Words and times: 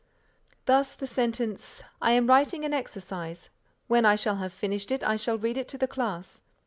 Thus, 0.65 0.95
the 0.95 1.05
sentence, 1.05 1.83
"I 2.01 2.13
am 2.13 2.25
writing 2.25 2.65
an 2.65 2.73
exercise; 2.73 3.51
when 3.85 4.03
I 4.03 4.15
shall 4.15 4.37
have 4.37 4.51
finished 4.51 4.91
it 4.91 5.03
I 5.03 5.15
shall 5.15 5.37
read 5.37 5.57
it 5.57 5.67
to 5.67 5.77
the 5.77 5.85
class." 5.87 6.41